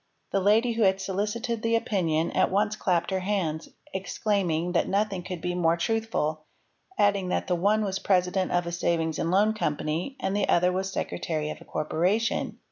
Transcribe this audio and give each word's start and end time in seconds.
''The 0.31 0.39
lady 0.39 0.71
who 0.73 0.81
had 0.81 0.99
solicited 0.99 1.61
the 1.61 1.75
opinion 1.75 2.31
at 2.31 2.49
once 2.49 2.75
clapped 2.75 3.11
her 3.11 3.19
hands, 3.19 3.69
exclaiming 3.93 4.71
that 4.71 4.89
nothing 4.89 5.21
could 5.21 5.41
be 5.41 5.53
more 5.53 5.77
truthful, 5.77 6.45
adding 6.97 7.29
that 7.29 7.45
the 7.45 7.53
one 7.53 7.83
was 7.83 7.99
president 7.99 8.51
of 8.51 8.65
a 8.65 8.71
savings 8.71 9.19
and 9.19 9.29
loan 9.29 9.53
company 9.53 10.15
and 10.19 10.35
the 10.35 10.49
other 10.49 10.71
was 10.71 10.91
secretary 10.91 11.51
of 11.51 11.61
a 11.61 11.65
corporation. 11.65 12.57